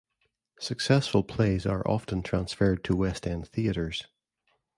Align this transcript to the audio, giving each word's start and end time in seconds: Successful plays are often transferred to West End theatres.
Successful 0.59 1.21
plays 1.23 1.67
are 1.67 1.87
often 1.87 2.23
transferred 2.23 2.83
to 2.83 2.95
West 2.95 3.27
End 3.27 3.47
theatres. 3.49 4.07